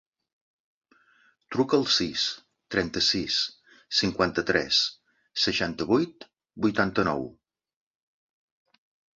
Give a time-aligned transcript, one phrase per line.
[1.55, 2.23] Truca al sis,
[2.77, 3.37] trenta-sis,
[3.99, 4.81] cinquanta-tres,
[5.45, 6.29] seixanta-vuit,
[6.67, 7.31] vuitanta-nou.